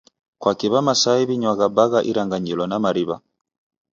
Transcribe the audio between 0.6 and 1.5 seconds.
W'aMasai